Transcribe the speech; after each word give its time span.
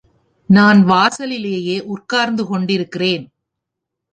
நான் 0.49 0.83
வாசலிலேயே 0.83 1.83
உட்கார்ந்து 1.85 2.45
கொண்டு 2.45 2.73
இருக்கிறேன். 2.73 3.23